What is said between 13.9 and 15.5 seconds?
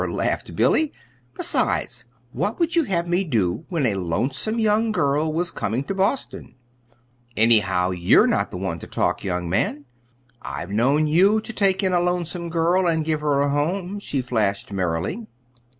she flashed merrily.